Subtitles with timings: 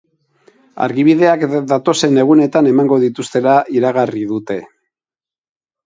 [0.85, 1.43] Argibideak
[1.73, 4.63] datozen egunetan emango dituztela iragarri dute.